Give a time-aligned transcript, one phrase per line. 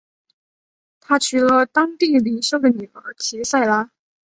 [0.99, 3.91] 他娶了当地领袖的女儿吉塞拉。